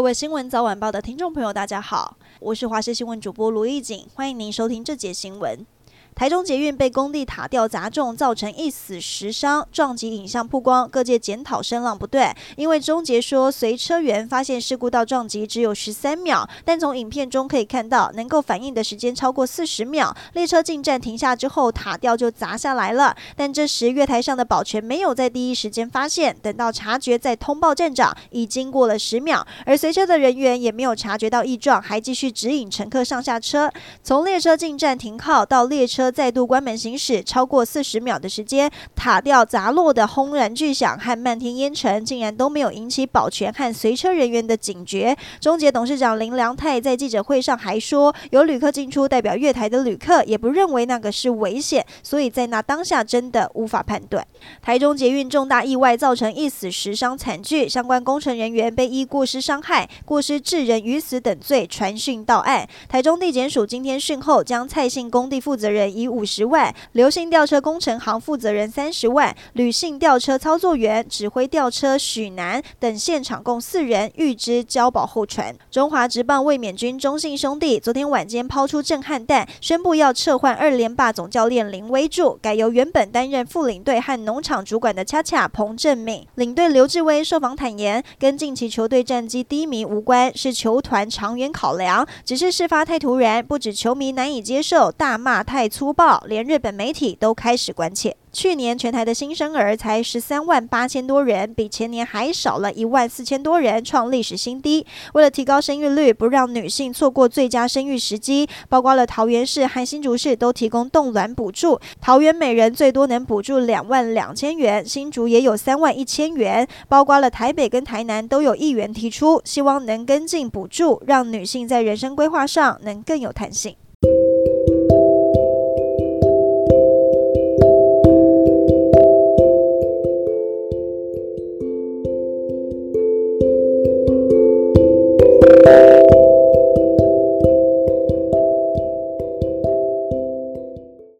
[0.00, 5.66] 各位新闻早晚报的听众朋友，大家好，我是华视新闻主播卢艺锦，欢迎您收听这节新闻。
[6.14, 12.36] 台中捷运被工地塔吊砸中，造成一死十伤，撞击影像曝光，各界检讨声浪不断。
[12.56, 20.14] 因为中捷说，随车员发现事故到撞击只有十三秒，但从影片中可以看到，能够反应的时间超过四十秒。
[20.34, 23.16] 列车进站停下之后，塔吊就砸下来了。
[23.34, 29.46] 但这时月台上的保全没有在第一时间发现，等到察觉再通报站长，已经过了十秒。
[29.64, 33.72] 而随车的人员也没有察觉到异状，还继续指引乘客上下车。
[34.04, 36.09] 从列车进站停靠到列车。
[36.10, 45.16] 再度关门行驶，超过四十秒的时间，塔吊砸落的轰然巨响和漫天烟尘，竟然都没有引起保全和随车人员的警觉。
[45.40, 54.26] 中捷董事长林良泰在记者会上还说，有旅客进出，代表月台的旅客也不认为那个是危险，所以在那当下真的无法判断。
[54.62, 62.66] 台中捷运重大意外造成一死十伤惨剧，相关工程人员被依过失伤害、过失致人于死等罪传讯到案。
[62.88, 65.89] 台中地检署今天讯后，将蔡姓工地负责人。
[65.90, 75.54] 以五十万，刘姓吊车工程行负责人三十万，吕姓吊车操作员、指挥吊车许南等现场共四人，预支交保候传。
[75.70, 86.26] 中华职棒卫冕军中信兄弟昨天晚间抛出震撼弹，宣布要撤换二连霸总教练林威助，改由原本担任副领队和农场主管的恰恰彭政闵。
[86.36, 95.79] 领队刘志威受访坦言，跟近期球队战绩低迷无关，是球团长远考量，只是事发太突然，不止球迷难以接受，大骂太粗。
[95.80, 98.14] 粗暴连日本媒体都开始关切。
[98.30, 104.84] 去年全台的新生儿才十三万八千多人，比前年还少了一万四千多人，创历史新低。
[105.14, 111.80] 为了提高生育率，不让女性错过最佳生育时机，包括了桃园市和新竹市都提供冻卵补助。
[111.98, 123.74] 桃园每人最多能补助两万两千元，新竹也有三万一千元，包括了台北跟台南都有议员提出，希望能跟进补助，让女性在人生规划上能更有弹性。